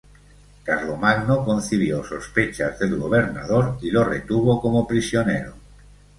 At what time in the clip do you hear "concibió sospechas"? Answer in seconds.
1.45-2.79